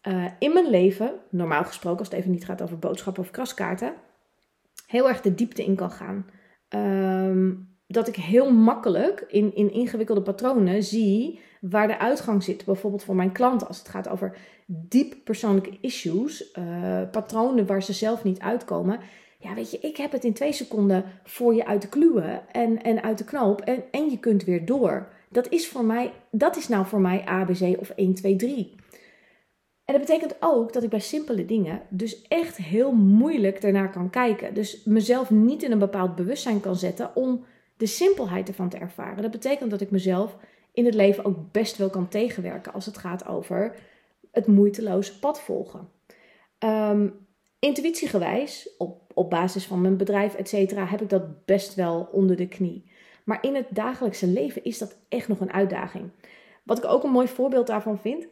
uh, 0.07 0.25
in 0.39 0.53
mijn 0.53 0.69
leven, 0.69 1.13
normaal 1.29 1.63
gesproken 1.63 1.99
als 1.99 2.07
het 2.07 2.17
even 2.17 2.31
niet 2.31 2.45
gaat 2.45 2.61
over 2.61 2.79
boodschappen 2.79 3.23
of 3.23 3.31
kraskaarten, 3.31 3.93
heel 4.85 5.07
erg 5.07 5.21
de 5.21 5.35
diepte 5.35 5.63
in 5.63 5.75
kan 5.75 5.91
gaan. 5.91 6.25
Um, 6.69 7.66
dat 7.87 8.07
ik 8.07 8.15
heel 8.15 8.53
makkelijk 8.53 9.25
in, 9.27 9.55
in 9.55 9.71
ingewikkelde 9.71 10.21
patronen 10.21 10.83
zie 10.83 11.39
waar 11.61 11.87
de 11.87 11.99
uitgang 11.99 12.43
zit. 12.43 12.65
Bijvoorbeeld 12.65 13.03
voor 13.03 13.15
mijn 13.15 13.31
klanten 13.31 13.67
als 13.67 13.77
het 13.77 13.87
gaat 13.87 14.07
over 14.07 14.37
diep 14.65 15.15
persoonlijke 15.23 15.77
issues, 15.81 16.51
uh, 16.59 17.01
patronen 17.11 17.65
waar 17.65 17.83
ze 17.83 17.93
zelf 17.93 18.23
niet 18.23 18.39
uitkomen. 18.39 18.99
Ja, 19.39 19.53
weet 19.53 19.71
je, 19.71 19.79
ik 19.79 19.97
heb 19.97 20.11
het 20.11 20.23
in 20.23 20.33
twee 20.33 20.51
seconden 20.51 21.03
voor 21.23 21.55
je 21.55 21.65
uit 21.65 21.81
de 21.81 21.89
kluwen 21.89 22.41
en, 22.51 22.81
en 22.83 23.03
uit 23.03 23.17
de 23.17 23.23
knoop 23.23 23.61
en, 23.61 23.83
en 23.91 24.09
je 24.09 24.19
kunt 24.19 24.43
weer 24.43 24.65
door. 24.65 25.07
Dat 25.29 25.49
is, 25.49 25.67
voor 25.67 25.85
mij, 25.85 26.11
dat 26.31 26.57
is 26.57 26.67
nou 26.67 26.85
voor 26.85 27.01
mij 27.01 27.25
ABC 27.25 27.79
of 27.79 27.89
1, 27.89 28.13
2, 28.13 28.35
3. 28.35 28.75
En 29.85 29.93
dat 29.93 30.05
betekent 30.05 30.35
ook 30.39 30.73
dat 30.73 30.83
ik 30.83 30.89
bij 30.89 30.99
simpele 30.99 31.45
dingen 31.45 31.81
dus 31.89 32.21
echt 32.27 32.57
heel 32.57 32.91
moeilijk 32.91 33.57
ernaar 33.57 33.91
kan 33.91 34.09
kijken. 34.09 34.53
Dus 34.53 34.83
mezelf 34.83 35.29
niet 35.29 35.63
in 35.63 35.71
een 35.71 35.79
bepaald 35.79 36.15
bewustzijn 36.15 36.59
kan 36.59 36.75
zetten 36.75 37.15
om 37.15 37.45
de 37.77 37.85
simpelheid 37.85 38.47
ervan 38.47 38.69
te 38.69 38.77
ervaren. 38.77 39.21
Dat 39.21 39.31
betekent 39.31 39.71
dat 39.71 39.81
ik 39.81 39.91
mezelf 39.91 40.37
in 40.71 40.85
het 40.85 40.93
leven 40.93 41.25
ook 41.25 41.51
best 41.51 41.77
wel 41.77 41.89
kan 41.89 42.07
tegenwerken 42.07 42.73
als 42.73 42.85
het 42.85 42.97
gaat 42.97 43.27
over 43.27 43.75
het 44.31 44.47
moeiteloze 44.47 45.19
pad 45.19 45.41
volgen. 45.41 45.89
Um, 46.59 47.27
intuïtiegewijs, 47.59 48.69
op, 48.77 49.01
op 49.13 49.29
basis 49.29 49.65
van 49.65 49.81
mijn 49.81 49.97
bedrijf, 49.97 50.35
et 50.35 50.49
cetera, 50.49 50.85
heb 50.85 51.01
ik 51.01 51.09
dat 51.09 51.45
best 51.45 51.75
wel 51.75 52.09
onder 52.11 52.35
de 52.35 52.47
knie. 52.47 52.91
Maar 53.23 53.43
in 53.43 53.55
het 53.55 53.67
dagelijkse 53.69 54.27
leven 54.27 54.63
is 54.63 54.77
dat 54.77 54.97
echt 55.09 55.27
nog 55.27 55.39
een 55.39 55.53
uitdaging. 55.53 56.09
Wat 56.63 56.77
ik 56.77 56.85
ook 56.85 57.03
een 57.03 57.11
mooi 57.11 57.27
voorbeeld 57.27 57.67
daarvan 57.67 57.99
vind, 57.99 58.27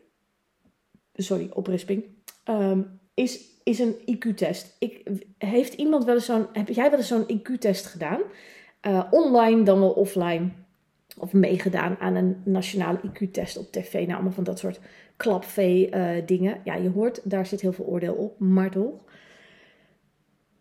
sorry, 1.14 1.50
oprisping, 1.54 2.06
um, 2.50 3.00
is, 3.14 3.46
is 3.64 3.80
een 3.80 3.96
IQ-test. 4.06 4.78
Heeft 5.38 5.74
iemand 5.74 6.04
wel 6.04 6.16
eens 6.16 6.26
zo'n, 6.26 6.48
heb 6.54 6.68
jij 6.68 6.90
wel 6.90 7.00
eens 7.00 7.08
zo'n 7.08 7.40
IQ-test 7.40 7.86
gedaan? 7.86 8.22
Uh, 8.88 9.04
online 9.12 9.64
dan 9.64 9.80
wel 9.80 9.92
offline. 9.92 10.50
Of 11.18 11.34
meegedaan 11.34 11.98
aan 12.00 12.16
een 12.16 12.42
nationale 12.44 13.00
IQ-test 13.02 13.58
op 13.58 13.72
tv. 13.72 13.94
Nou, 13.94 14.14
allemaal 14.14 14.32
van 14.32 14.44
dat 14.44 14.60
soort 14.60 14.80
klapvee 15.18 15.92
uh, 15.92 16.10
dingen. 16.26 16.62
Ja, 16.64 16.76
je 16.76 16.90
hoort, 16.90 17.22
daar 17.24 17.46
zit 17.46 17.62
heel 17.62 17.74
veel 17.74 17.86
oordeel 17.86 18.14
op, 18.14 18.40
maar 18.40 18.72
toch. 18.72 19.04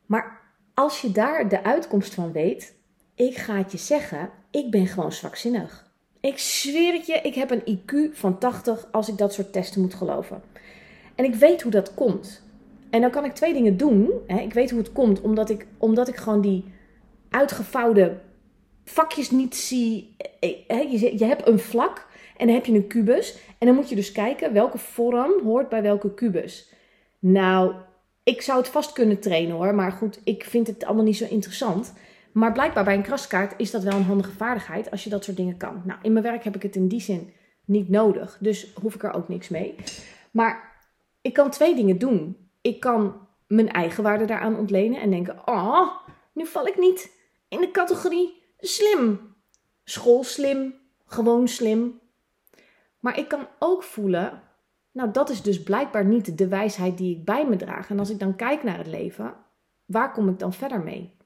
Maar 0.06 0.40
als 0.74 1.00
je 1.00 1.12
daar 1.12 1.48
de 1.48 1.64
uitkomst 1.64 2.14
van 2.14 2.32
weet, 2.32 2.74
ik 3.14 3.36
ga 3.36 3.56
het 3.56 3.72
je 3.72 3.78
zeggen, 3.78 4.30
ik 4.50 4.70
ben 4.70 4.86
gewoon 4.86 5.12
zwakzinnig. 5.12 5.92
Ik 6.20 6.38
zweer 6.38 6.92
het 6.92 7.06
je, 7.06 7.20
ik 7.22 7.34
heb 7.34 7.50
een 7.50 7.78
IQ 7.78 8.16
van 8.16 8.38
80 8.38 8.88
als 8.92 9.08
ik 9.08 9.18
dat 9.18 9.32
soort 9.32 9.52
testen 9.52 9.80
moet 9.80 9.94
geloven. 9.94 10.42
En 11.14 11.24
ik 11.24 11.34
weet 11.34 11.62
hoe 11.62 11.72
dat 11.72 11.94
komt. 11.94 12.42
En 12.90 13.00
dan 13.00 13.10
kan 13.10 13.24
ik 13.24 13.32
twee 13.32 13.52
dingen 13.52 13.76
doen. 13.76 14.10
Ik 14.26 14.52
weet 14.52 14.70
hoe 14.70 14.78
het 14.78 14.92
komt, 14.92 15.20
omdat 15.20 15.50
ik, 15.50 15.66
omdat 15.78 16.08
ik 16.08 16.16
gewoon 16.16 16.40
die 16.40 16.73
uitgevouwde 17.34 18.20
vakjes 18.84 19.30
niet 19.30 19.56
zie. 19.56 20.16
Eh, 20.40 20.92
je, 20.92 21.18
je 21.18 21.24
hebt 21.24 21.46
een 21.46 21.58
vlak 21.58 22.06
en 22.36 22.46
dan 22.46 22.54
heb 22.54 22.66
je 22.66 22.72
een 22.72 22.86
kubus. 22.86 23.38
En 23.58 23.66
dan 23.66 23.76
moet 23.76 23.88
je 23.88 23.94
dus 23.94 24.12
kijken 24.12 24.52
welke 24.52 24.78
vorm 24.78 25.32
hoort 25.42 25.68
bij 25.68 25.82
welke 25.82 26.14
kubus. 26.14 26.72
Nou, 27.18 27.74
ik 28.22 28.42
zou 28.42 28.58
het 28.58 28.68
vast 28.68 28.92
kunnen 28.92 29.20
trainen 29.20 29.56
hoor. 29.56 29.74
Maar 29.74 29.92
goed, 29.92 30.20
ik 30.24 30.44
vind 30.44 30.66
het 30.66 30.84
allemaal 30.84 31.04
niet 31.04 31.16
zo 31.16 31.26
interessant. 31.28 31.92
Maar 32.32 32.52
blijkbaar 32.52 32.84
bij 32.84 32.94
een 32.94 33.02
kraskaart 33.02 33.54
is 33.56 33.70
dat 33.70 33.82
wel 33.82 33.96
een 33.96 34.02
handige 34.02 34.32
vaardigheid 34.32 34.90
als 34.90 35.04
je 35.04 35.10
dat 35.10 35.24
soort 35.24 35.36
dingen 35.36 35.56
kan. 35.56 35.82
Nou, 35.84 35.98
in 36.02 36.12
mijn 36.12 36.24
werk 36.24 36.44
heb 36.44 36.54
ik 36.54 36.62
het 36.62 36.76
in 36.76 36.88
die 36.88 37.00
zin 37.00 37.32
niet 37.64 37.88
nodig. 37.88 38.38
Dus 38.40 38.72
hoef 38.82 38.94
ik 38.94 39.02
er 39.02 39.14
ook 39.14 39.28
niks 39.28 39.48
mee. 39.48 39.74
Maar 40.30 40.72
ik 41.20 41.32
kan 41.32 41.50
twee 41.50 41.74
dingen 41.74 41.98
doen. 41.98 42.36
Ik 42.60 42.80
kan 42.80 43.14
mijn 43.46 43.70
eigen 43.70 44.02
waarde 44.02 44.24
daaraan 44.24 44.58
ontlenen 44.58 45.00
en 45.00 45.10
denken: 45.10 45.42
oh, 45.44 45.88
nu 46.32 46.46
val 46.46 46.66
ik 46.66 46.78
niet 46.78 47.13
in 47.54 47.60
de 47.60 47.70
categorie 47.70 48.42
slim. 48.58 49.34
Schoolslim, 49.84 50.74
gewoon 51.06 51.48
slim. 51.48 52.00
Maar 53.00 53.18
ik 53.18 53.28
kan 53.28 53.46
ook 53.58 53.82
voelen, 53.82 54.42
nou 54.92 55.10
dat 55.10 55.30
is 55.30 55.42
dus 55.42 55.62
blijkbaar 55.62 56.04
niet 56.04 56.38
de 56.38 56.48
wijsheid 56.48 56.98
die 56.98 57.16
ik 57.16 57.24
bij 57.24 57.46
me 57.46 57.56
draag. 57.56 57.90
En 57.90 57.98
als 57.98 58.10
ik 58.10 58.18
dan 58.18 58.36
kijk 58.36 58.62
naar 58.62 58.78
het 58.78 58.86
leven, 58.86 59.34
waar 59.84 60.12
kom 60.12 60.28
ik 60.28 60.38
dan 60.38 60.52
verder 60.52 60.80
mee? 60.80 61.16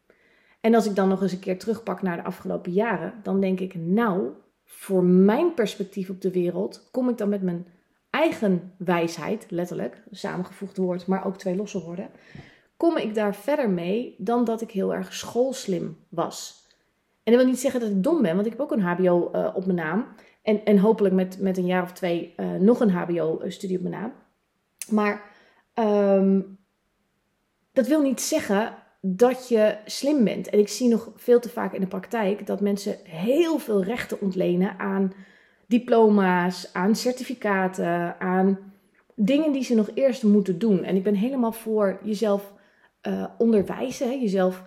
En 0.60 0.74
als 0.74 0.86
ik 0.86 0.94
dan 0.94 1.08
nog 1.08 1.22
eens 1.22 1.32
een 1.32 1.38
keer 1.38 1.58
terugpak 1.58 2.02
naar 2.02 2.16
de 2.16 2.24
afgelopen 2.24 2.72
jaren, 2.72 3.14
dan 3.22 3.40
denk 3.40 3.60
ik, 3.60 3.74
nou, 3.74 4.30
voor 4.64 5.04
mijn 5.04 5.54
perspectief 5.54 6.10
op 6.10 6.20
de 6.20 6.30
wereld, 6.30 6.88
kom 6.90 7.08
ik 7.08 7.18
dan 7.18 7.28
met 7.28 7.42
mijn 7.42 7.66
eigen 8.10 8.74
wijsheid, 8.78 9.46
letterlijk, 9.50 10.02
samengevoegd 10.10 10.76
woord, 10.76 11.06
maar 11.06 11.26
ook 11.26 11.36
twee 11.36 11.56
losse 11.56 11.80
woorden, 11.80 12.10
kom 12.78 12.96
ik 12.96 13.14
daar 13.14 13.34
verder 13.34 13.70
mee 13.70 14.14
dan 14.18 14.44
dat 14.44 14.60
ik 14.60 14.70
heel 14.70 14.94
erg 14.94 15.14
schoolslim 15.14 15.96
was. 16.08 16.66
En 17.22 17.32
dat 17.32 17.42
wil 17.42 17.50
niet 17.50 17.60
zeggen 17.60 17.80
dat 17.80 17.90
ik 17.90 18.02
dom 18.02 18.22
ben, 18.22 18.34
want 18.34 18.46
ik 18.46 18.52
heb 18.52 18.60
ook 18.60 18.72
een 18.72 18.82
HBO 18.82 19.30
eh, 19.30 19.50
op 19.54 19.64
mijn 19.64 19.78
naam. 19.78 20.06
En, 20.42 20.64
en 20.64 20.78
hopelijk 20.78 21.14
met, 21.14 21.40
met 21.40 21.56
een 21.56 21.66
jaar 21.66 21.82
of 21.82 21.92
twee 21.92 22.34
uh, 22.36 22.52
nog 22.52 22.80
een 22.80 22.90
HBO-studie 22.90 23.76
op 23.76 23.82
mijn 23.82 23.94
naam. 24.00 24.12
Maar 24.90 25.22
um, 25.74 26.58
dat 27.72 27.86
wil 27.86 28.02
niet 28.02 28.20
zeggen 28.20 28.74
dat 29.00 29.48
je 29.48 29.76
slim 29.84 30.24
bent. 30.24 30.48
En 30.48 30.58
ik 30.58 30.68
zie 30.68 30.88
nog 30.88 31.10
veel 31.16 31.40
te 31.40 31.48
vaak 31.48 31.72
in 31.72 31.80
de 31.80 31.86
praktijk 31.86 32.46
dat 32.46 32.60
mensen 32.60 32.96
heel 33.04 33.58
veel 33.58 33.82
rechten 33.84 34.20
ontlenen 34.20 34.78
aan 34.78 35.12
diploma's, 35.66 36.70
aan 36.72 36.96
certificaten, 36.96 38.20
aan 38.20 38.58
dingen 39.14 39.52
die 39.52 39.64
ze 39.64 39.74
nog 39.74 39.90
eerst 39.94 40.22
moeten 40.22 40.58
doen. 40.58 40.84
En 40.84 40.96
ik 40.96 41.02
ben 41.02 41.14
helemaal 41.14 41.52
voor 41.52 41.98
jezelf 42.02 42.52
uh, 43.02 43.24
onderwijzen, 43.38 44.20
jezelf 44.20 44.64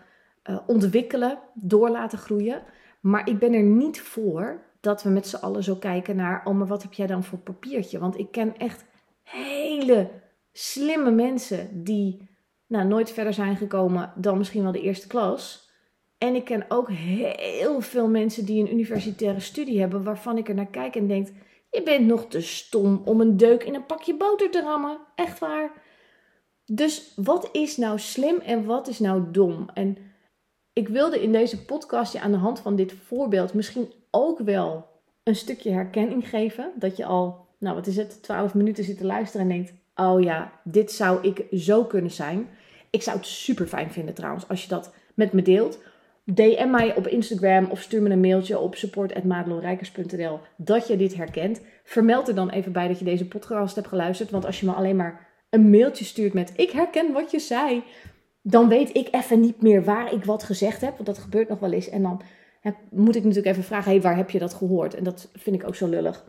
uh, 0.50 0.58
ontwikkelen, 0.68 1.40
door 1.54 1.90
laten 1.90 2.18
groeien. 2.18 2.64
Maar 3.00 3.30
ik 3.30 3.40
ben 3.40 3.54
er 3.54 3.64
niet 3.64 4.02
voor 4.02 4.64
dat 4.80 5.04
we 5.04 5.10
met 5.10 5.28
z'n 5.28 5.36
allen 5.36 5.64
zo 5.64 5.76
kijken 5.76 6.16
naar, 6.16 6.42
oh 6.46 6.56
maar 6.56 6.68
wat 6.68 6.84
heb 6.84 6.94
jij 6.94 7.08
dan 7.08 7.24
voor 7.24 7.40
papiertje? 7.40 8.00
Want 8.00 8.18
ik 8.18 8.32
ken 8.32 8.58
echt 8.58 8.86
hele 9.24 10.10
slimme 10.52 11.12
mensen 11.12 11.84
die 11.84 12.30
nou, 12.68 12.88
nooit 12.88 13.12
verder 13.12 13.34
zijn 13.34 13.58
gekomen 13.58 14.14
dan 14.16 14.38
misschien 14.38 14.64
wel 14.64 14.72
de 14.72 14.82
eerste 14.82 15.08
klas. 15.08 15.70
En 16.18 16.36
ik 16.36 16.46
ken 16.46 16.66
ook 16.68 16.90
heel 16.90 17.82
veel 17.82 18.08
mensen 18.08 18.46
die 18.46 18.62
een 18.62 18.72
universitaire 18.72 19.40
studie 19.40 19.80
hebben, 19.80 20.04
waarvan 20.04 20.38
ik 20.38 20.50
er 20.50 20.56
naar 20.56 20.68
kijk 20.68 20.96
en 20.96 21.08
denk: 21.08 21.28
je 21.70 21.84
bent 21.84 22.06
nog 22.06 22.28
te 22.28 22.42
stom 22.42 23.02
om 23.06 23.22
een 23.22 23.38
deuk 23.38 23.64
in 23.64 23.76
een 23.76 23.86
pakje 23.86 24.18
boter 24.18 24.52
te 24.52 24.62
rammen. 24.62 24.98
Echt 25.16 25.40
waar. 25.40 25.72
Dus 26.74 27.14
wat 27.16 27.50
is 27.52 27.78
nou 27.78 28.00
slim 28.00 28.40
en 28.40 28.66
wat 28.66 28.88
is 28.88 29.00
nou 29.00 29.24
dom? 29.32 29.70
En 29.74 29.98
ik 30.74 30.88
wilde 30.88 31.22
in 31.22 31.32
deze 31.32 31.66
podcast 31.66 32.14
je 32.14 32.20
aan 32.20 32.32
de 32.32 32.38
hand 32.38 32.60
van 32.60 32.76
dit 32.76 32.94
voorbeeld 32.94 33.54
misschien 33.54 33.92
ook 34.12 34.40
wel 34.40 34.88
een 35.24 35.36
stukje 35.36 35.72
herkenning 35.72 36.30
geven. 36.30 36.72
Dat 36.76 36.98
je 36.98 37.06
al, 37.06 37.48
nou 37.60 37.76
wat 37.76 37.88
is 37.88 37.96
het, 37.96 38.24
12 38.24 38.54
minuten 38.54 38.84
zit 38.84 38.98
te 38.98 39.06
luisteren 39.06 39.50
en 39.50 39.54
denkt: 39.54 39.74
oh 39.96 40.22
ja, 40.22 40.52
dit 40.64 40.92
zou 40.92 41.28
ik 41.28 41.46
zo 41.60 41.84
kunnen 41.84 42.12
zijn. 42.12 42.48
Ik 42.90 43.02
zou 43.02 43.18
het 43.18 43.26
super 43.26 43.68
fijn 43.68 43.92
vinden 43.92 44.14
trouwens 44.14 44.48
als 44.48 44.64
je 44.64 44.70
dat 44.70 44.94
met 45.14 45.34
me 45.34 45.42
deelt. 45.42 45.80
DM 46.24 46.70
mij 46.70 46.96
op 46.96 47.08
Instagram 47.08 47.66
of 47.66 47.82
stuur 47.82 48.02
me 48.02 48.10
een 48.10 48.20
mailtje 48.20 48.60
op 48.60 48.76
support.madelonrijkers.nl 48.76 50.40
dat 50.56 50.88
je 50.88 50.98
dit 50.98 51.16
herkent. 51.16 51.62
Vermeld 51.84 52.28
er 52.28 52.36
dan 52.36 52.50
even 52.50 52.72
bij 52.72 52.88
dat 52.88 53.00
je 53.00 53.06
deze 53.06 53.28
podcast 53.28 53.76
hebt 53.76 53.88
geluisterd. 53.88 54.30
Want 54.30 54.46
als 54.46 54.60
je 54.60 54.66
me 54.66 54.74
alleen 54.74 54.96
maar 54.96 55.30
een 55.52 55.70
mailtje 55.70 56.06
stuurt 56.06 56.34
met 56.34 56.52
ik 56.56 56.72
herken 56.72 57.14
wat 57.14 57.32
je 57.32 57.40
zei, 57.40 57.84
dan 58.42 58.68
weet 58.68 58.96
ik 58.96 59.08
even 59.12 59.40
niet 59.40 59.62
meer 59.62 59.84
waar 59.84 60.14
ik 60.14 60.26
wat 60.26 60.44
gezegd 60.44 60.82
heb. 60.82 60.94
Want 60.94 61.06
dat 61.06 61.18
gebeurt 61.18 61.50
nog 61.50 61.60
wel 61.60 61.72
eens. 61.72 61.90
En 61.90 62.02
dan 62.02 62.22
moet 62.90 63.16
ik 63.16 63.24
natuurlijk 63.24 63.52
even 63.52 63.64
vragen, 63.64 63.92
hey, 63.92 64.02
waar 64.02 64.16
heb 64.16 64.30
je 64.30 64.40
dat 64.40 64.54
gehoord? 64.54 64.94
En 64.94 65.04
dat 65.04 65.30
vind 65.34 65.56
ik 65.56 65.68
ook 65.68 65.76
zo 65.76 65.88
lullig. 65.88 66.26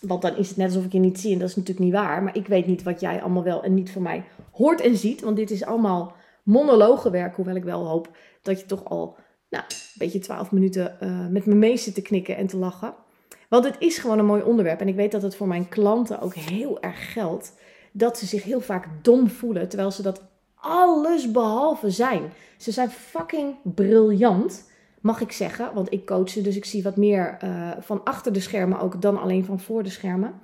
Want 0.00 0.22
dan 0.22 0.36
is 0.36 0.48
het 0.48 0.56
net 0.56 0.66
alsof 0.66 0.84
ik 0.84 0.92
je 0.92 0.98
niet 0.98 1.20
zie 1.20 1.32
en 1.32 1.38
dat 1.38 1.48
is 1.48 1.56
natuurlijk 1.56 1.84
niet 1.84 1.94
waar. 1.94 2.22
Maar 2.22 2.36
ik 2.36 2.46
weet 2.46 2.66
niet 2.66 2.82
wat 2.82 3.00
jij 3.00 3.22
allemaal 3.22 3.42
wel 3.42 3.62
en 3.62 3.74
niet 3.74 3.90
van 3.90 4.02
mij 4.02 4.24
hoort 4.52 4.80
en 4.80 4.96
ziet. 4.96 5.20
Want 5.20 5.36
dit 5.36 5.50
is 5.50 5.64
allemaal 5.64 6.14
monologenwerk. 6.42 7.36
Hoewel 7.36 7.56
ik 7.56 7.64
wel 7.64 7.86
hoop 7.86 8.16
dat 8.42 8.60
je 8.60 8.66
toch 8.66 8.84
al 8.84 9.16
nou, 9.50 9.64
een 9.64 9.98
beetje 9.98 10.18
twaalf 10.18 10.50
minuten 10.50 10.96
uh, 11.02 11.26
met 11.26 11.46
me 11.46 11.54
mee 11.54 11.76
zit 11.76 11.94
te 11.94 12.02
knikken 12.02 12.36
en 12.36 12.46
te 12.46 12.56
lachen. 12.56 12.94
Want 13.48 13.64
het 13.64 13.76
is 13.78 13.98
gewoon 13.98 14.18
een 14.18 14.26
mooi 14.26 14.42
onderwerp. 14.42 14.80
En 14.80 14.88
ik 14.88 14.94
weet 14.94 15.12
dat 15.12 15.22
het 15.22 15.36
voor 15.36 15.48
mijn 15.48 15.68
klanten 15.68 16.20
ook 16.20 16.34
heel 16.34 16.82
erg 16.82 17.12
geldt. 17.12 17.52
Dat 17.96 18.18
ze 18.18 18.26
zich 18.26 18.42
heel 18.42 18.60
vaak 18.60 18.86
dom 19.02 19.28
voelen. 19.28 19.68
Terwijl 19.68 19.90
ze 19.90 20.02
dat 20.02 20.22
alles 20.54 21.30
behalve 21.30 21.90
zijn. 21.90 22.22
Ze 22.56 22.72
zijn 22.72 22.90
fucking 22.90 23.54
briljant 23.62 24.64
mag 25.00 25.20
ik 25.20 25.32
zeggen. 25.32 25.74
Want 25.74 25.92
ik 25.92 26.06
coach 26.06 26.28
ze, 26.28 26.40
dus 26.40 26.56
ik 26.56 26.64
zie 26.64 26.82
wat 26.82 26.96
meer 26.96 27.38
uh, 27.44 27.70
van 27.78 28.04
achter 28.04 28.32
de 28.32 28.40
schermen 28.40 28.80
ook 28.80 29.02
dan 29.02 29.20
alleen 29.20 29.44
van 29.44 29.60
voor 29.60 29.82
de 29.82 29.90
schermen. 29.90 30.34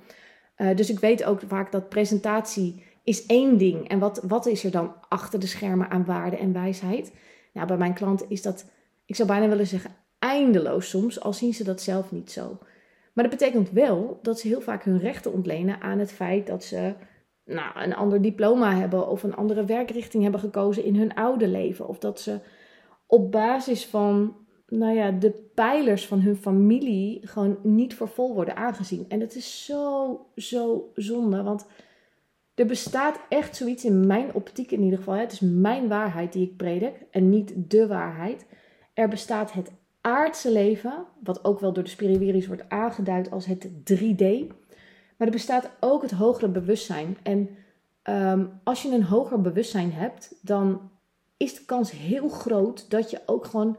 Uh, 0.57 0.75
dus 0.75 0.89
ik 0.89 0.99
weet 0.99 1.23
ook 1.23 1.41
vaak 1.47 1.71
dat 1.71 1.89
presentatie 1.89 2.83
is 3.03 3.25
één 3.25 3.57
ding. 3.57 3.87
En 3.87 3.99
wat, 3.99 4.23
wat 4.27 4.45
is 4.45 4.63
er 4.63 4.71
dan 4.71 4.93
achter 5.09 5.39
de 5.39 5.47
schermen 5.47 5.89
aan 5.89 6.05
waarde 6.05 6.37
en 6.37 6.53
wijsheid? 6.53 7.13
Nou, 7.53 7.67
bij 7.67 7.77
mijn 7.77 7.93
klanten 7.93 8.29
is 8.29 8.41
dat, 8.41 8.65
ik 9.05 9.15
zou 9.15 9.27
bijna 9.27 9.47
willen 9.47 9.67
zeggen, 9.67 9.91
eindeloos 10.19 10.89
soms, 10.89 11.21
al 11.21 11.33
zien 11.33 11.53
ze 11.53 11.63
dat 11.63 11.81
zelf 11.81 12.11
niet 12.11 12.31
zo. 12.31 12.57
Maar 13.13 13.29
dat 13.29 13.39
betekent 13.39 13.71
wel 13.71 14.19
dat 14.21 14.39
ze 14.39 14.47
heel 14.47 14.61
vaak 14.61 14.83
hun 14.83 14.99
rechten 14.99 15.33
ontlenen 15.33 15.81
aan 15.81 15.99
het 15.99 16.11
feit 16.11 16.47
dat 16.47 16.63
ze 16.63 16.93
nou, 17.45 17.81
een 17.81 17.95
ander 17.95 18.21
diploma 18.21 18.75
hebben 18.75 19.07
of 19.07 19.23
een 19.23 19.35
andere 19.35 19.65
werkrichting 19.65 20.23
hebben 20.23 20.41
gekozen 20.41 20.83
in 20.83 20.95
hun 20.95 21.13
oude 21.13 21.47
leven. 21.47 21.87
Of 21.87 21.97
dat 21.97 22.19
ze 22.19 22.39
op 23.07 23.31
basis 23.31 23.85
van 23.85 24.35
nou 24.67 24.95
ja, 24.95 25.11
de 25.11 25.31
pijlers 25.53 26.07
van 26.07 26.19
hun 26.19 26.35
familie 26.35 27.27
gewoon 27.27 27.57
niet 27.63 27.95
voor 27.95 28.07
vol 28.07 28.33
worden 28.33 28.55
aangezien. 28.55 29.05
En 29.07 29.19
het 29.19 29.35
is 29.35 29.65
zo, 29.65 30.19
zo 30.35 30.91
zonde. 30.95 31.43
Want 31.43 31.65
er 32.55 32.65
bestaat 32.65 33.19
echt 33.29 33.55
zoiets 33.55 33.85
in 33.85 34.07
mijn 34.07 34.33
optiek 34.33 34.71
in 34.71 34.81
ieder 34.81 34.97
geval. 34.97 35.13
Het 35.13 35.31
is 35.31 35.39
mijn 35.39 35.87
waarheid 35.87 36.33
die 36.33 36.47
ik 36.47 36.57
predik 36.57 37.05
en 37.11 37.29
niet 37.29 37.53
de 37.55 37.87
waarheid. 37.87 38.45
Er 38.93 39.09
bestaat 39.09 39.53
het 39.53 39.71
aardse 40.01 40.51
leven, 40.51 41.05
wat 41.23 41.45
ook 41.45 41.59
wel 41.59 41.73
door 41.73 41.83
de 41.83 41.89
spiriwiri's 41.89 42.47
wordt 42.47 42.69
aangeduid 42.69 43.31
als 43.31 43.45
het 43.45 43.69
3D. 43.93 44.25
Maar 45.23 45.31
er 45.31 45.37
bestaat 45.37 45.69
ook 45.79 46.01
het 46.01 46.11
hogere 46.11 46.47
bewustzijn. 46.47 47.17
En 47.23 47.49
um, 48.03 48.59
als 48.63 48.81
je 48.81 48.91
een 48.91 49.03
hoger 49.03 49.41
bewustzijn 49.41 49.91
hebt, 49.91 50.35
dan 50.41 50.91
is 51.37 51.53
de 51.53 51.65
kans 51.65 51.91
heel 51.91 52.29
groot 52.29 52.89
dat 52.89 53.09
je 53.09 53.21
ook 53.25 53.45
gewoon 53.45 53.77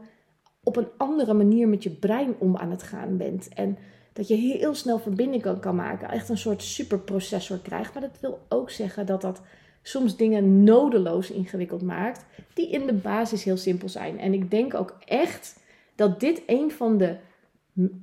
op 0.63 0.75
een 0.75 0.87
andere 0.97 1.33
manier 1.33 1.67
met 1.67 1.83
je 1.83 1.89
brein 1.89 2.35
om 2.39 2.57
aan 2.57 2.71
het 2.71 2.83
gaan 2.83 3.17
bent. 3.17 3.49
En 3.49 3.77
dat 4.13 4.27
je 4.27 4.35
heel 4.35 4.73
snel 4.73 4.99
verbindingen 4.99 5.59
kan 5.59 5.75
maken. 5.75 6.09
Echt 6.09 6.29
een 6.29 6.37
soort 6.37 6.63
superprocessor 6.63 7.59
krijgt. 7.59 7.93
Maar 7.93 8.03
dat 8.03 8.19
wil 8.19 8.39
ook 8.49 8.69
zeggen 8.69 9.05
dat 9.05 9.21
dat 9.21 9.41
soms 9.81 10.17
dingen 10.17 10.63
nodeloos 10.63 11.31
ingewikkeld 11.31 11.81
maakt. 11.81 12.25
Die 12.53 12.69
in 12.69 12.87
de 12.87 12.93
basis 12.93 13.43
heel 13.43 13.57
simpel 13.57 13.89
zijn. 13.89 14.19
En 14.19 14.33
ik 14.33 14.51
denk 14.51 14.73
ook 14.73 14.97
echt 15.05 15.59
dat 15.95 16.19
dit 16.19 16.41
een 16.47 16.71
van 16.71 16.97
de 16.97 17.15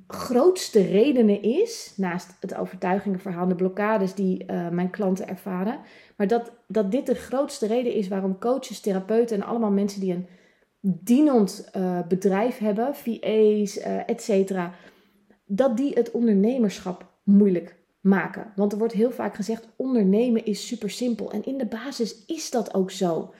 grootste 0.07 0.81
redenen 0.81 1.41
is, 1.41 1.93
naast 1.97 2.37
het 2.39 2.55
overtuigingenverhaal, 2.55 3.47
de 3.47 3.55
blokkades 3.55 4.13
die 4.13 4.43
uh, 4.43 4.69
mijn 4.69 4.89
klanten 4.89 5.27
ervaren, 5.27 5.79
maar 6.17 6.27
dat, 6.27 6.51
dat 6.67 6.91
dit 6.91 7.05
de 7.05 7.15
grootste 7.15 7.67
reden 7.67 7.93
is 7.93 8.07
waarom 8.07 8.39
coaches, 8.39 8.79
therapeuten 8.79 9.35
en 9.35 9.47
allemaal 9.47 9.71
mensen 9.71 10.01
die 10.01 10.13
een 10.13 10.27
dienend 10.81 11.69
uh, 11.75 11.99
bedrijf 12.07 12.57
hebben, 12.57 12.95
VA's, 12.95 13.77
uh, 13.77 13.85
eh, 13.85 14.09
et 14.09 14.21
cetera, 14.21 14.73
dat 15.45 15.77
die 15.77 15.93
het 15.93 16.11
ondernemerschap 16.11 17.05
moeilijk 17.23 17.75
maken. 18.01 18.53
Want 18.55 18.71
er 18.71 18.77
wordt 18.77 18.93
heel 18.93 19.11
vaak 19.11 19.35
gezegd: 19.35 19.67
ondernemen 19.75 20.45
is 20.45 20.67
super 20.67 20.89
simpel. 20.89 21.31
En 21.31 21.43
in 21.45 21.57
de 21.57 21.65
basis 21.65 22.25
is 22.25 22.51
dat 22.51 22.73
ook 22.73 22.91
zo. 22.91 23.33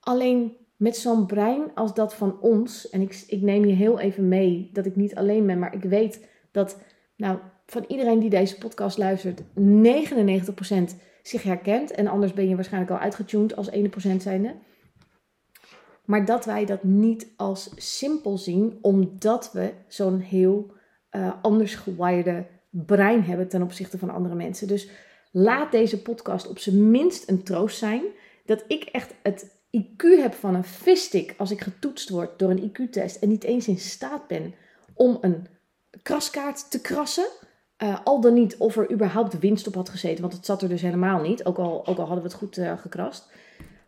Alleen 0.00 0.56
met 0.80 0.96
zo'n 0.96 1.26
brein 1.26 1.74
als 1.74 1.94
dat 1.94 2.14
van 2.14 2.40
ons, 2.40 2.90
en 2.90 3.00
ik, 3.00 3.24
ik 3.26 3.40
neem 3.40 3.64
je 3.64 3.74
heel 3.74 3.98
even 3.98 4.28
mee 4.28 4.70
dat 4.72 4.86
ik 4.86 4.96
niet 4.96 5.14
alleen 5.14 5.46
ben, 5.46 5.58
maar 5.58 5.74
ik 5.74 5.82
weet 5.82 6.28
dat 6.50 6.78
nou, 7.16 7.38
van 7.66 7.84
iedereen 7.88 8.18
die 8.18 8.30
deze 8.30 8.58
podcast 8.58 8.98
luistert, 8.98 9.42
99% 9.42 9.44
zich 11.22 11.42
herkent. 11.42 11.90
En 11.90 12.06
anders 12.06 12.32
ben 12.32 12.48
je 12.48 12.54
waarschijnlijk 12.54 12.92
al 12.92 12.98
uitgetuned 12.98 13.56
als 13.56 13.70
1% 13.70 13.76
zijnde. 14.16 14.54
Maar 16.04 16.24
dat 16.24 16.44
wij 16.44 16.64
dat 16.64 16.82
niet 16.82 17.26
als 17.36 17.70
simpel 17.76 18.38
zien, 18.38 18.78
omdat 18.82 19.52
we 19.52 19.72
zo'n 19.88 20.18
heel 20.18 20.72
uh, 21.10 21.32
anders 21.42 21.74
gewaaide 21.74 22.46
brein 22.70 23.22
hebben 23.24 23.48
ten 23.48 23.62
opzichte 23.62 23.98
van 23.98 24.10
andere 24.10 24.34
mensen. 24.34 24.68
Dus 24.68 24.90
laat 25.32 25.72
deze 25.72 26.02
podcast 26.02 26.48
op 26.48 26.58
zijn 26.58 26.90
minst 26.90 27.28
een 27.28 27.42
troost 27.42 27.78
zijn. 27.78 28.02
Dat 28.44 28.64
ik 28.66 28.82
echt 28.82 29.14
het 29.22 29.59
IQ 29.70 30.02
heb 30.20 30.34
van 30.34 30.54
een 30.54 30.64
visstick 30.64 31.34
als 31.38 31.50
ik 31.50 31.60
getoetst 31.60 32.08
word 32.08 32.38
door 32.38 32.50
een 32.50 32.70
IQ-test 32.70 33.16
en 33.16 33.28
niet 33.28 33.44
eens 33.44 33.68
in 33.68 33.78
staat 33.78 34.26
ben 34.26 34.54
om 34.94 35.18
een 35.20 35.46
kraskaart 36.02 36.70
te 36.70 36.80
krassen. 36.80 37.26
Uh, 37.82 37.98
al 38.04 38.20
dan 38.20 38.34
niet 38.34 38.56
of 38.56 38.76
er 38.76 38.92
überhaupt 38.92 39.38
winst 39.38 39.66
op 39.66 39.74
had 39.74 39.88
gezeten, 39.88 40.20
want 40.20 40.32
het 40.32 40.46
zat 40.46 40.62
er 40.62 40.68
dus 40.68 40.82
helemaal 40.82 41.20
niet, 41.20 41.44
ook 41.44 41.58
al, 41.58 41.86
ook 41.86 41.98
al 41.98 42.06
hadden 42.06 42.22
we 42.22 42.28
het 42.28 42.38
goed 42.38 42.58
uh, 42.58 42.78
gekrast. 42.78 43.30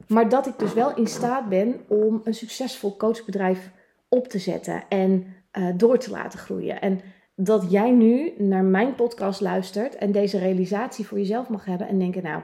Maar 0.09 0.29
dat 0.29 0.47
ik 0.47 0.59
dus 0.59 0.73
wel 0.73 0.95
in 0.97 1.07
staat 1.07 1.49
ben 1.49 1.81
om 1.89 2.21
een 2.25 2.35
succesvol 2.35 2.97
coachbedrijf 2.97 3.71
op 4.09 4.29
te 4.29 4.39
zetten 4.39 4.85
en 4.89 5.27
uh, 5.53 5.69
door 5.77 5.99
te 5.99 6.11
laten 6.11 6.39
groeien. 6.39 6.81
En 6.81 7.01
dat 7.35 7.71
jij 7.71 7.91
nu 7.91 8.33
naar 8.39 8.65
mijn 8.65 8.95
podcast 8.95 9.41
luistert 9.41 9.95
en 9.95 10.13
deze 10.13 10.39
realisatie 10.39 11.07
voor 11.07 11.19
jezelf 11.19 11.49
mag 11.49 11.65
hebben 11.65 11.89
en 11.89 11.99
denken, 11.99 12.23
nou, 12.23 12.43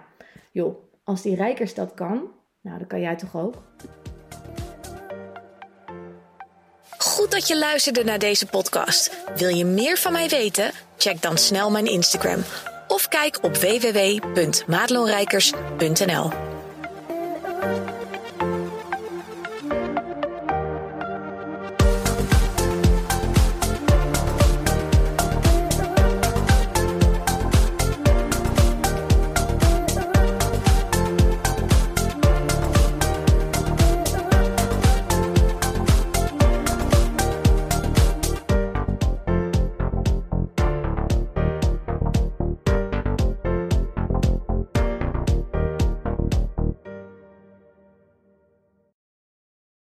joh, 0.52 0.76
als 1.04 1.22
die 1.22 1.34
rijkers 1.34 1.74
dat 1.74 1.94
kan, 1.94 2.30
nou, 2.68 2.78
dan 2.78 2.88
kan 2.88 3.00
jij 3.00 3.16
toch 3.16 3.36
ook. 3.36 3.54
Goed 6.98 7.30
dat 7.30 7.48
je 7.48 7.58
luisterde 7.58 8.04
naar 8.04 8.18
deze 8.18 8.46
podcast. 8.46 9.16
Wil 9.36 9.48
je 9.48 9.64
meer 9.64 9.96
van 9.96 10.12
mij 10.12 10.28
weten? 10.28 10.70
Check 10.96 11.22
dan 11.22 11.38
snel 11.38 11.70
mijn 11.70 11.86
Instagram 11.86 12.42
of 12.88 13.08
kijk 13.08 13.38
op 13.42 13.56
www.maatloonrijkers.nl. 13.56 16.30